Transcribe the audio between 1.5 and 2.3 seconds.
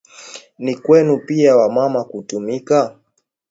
wa mama pia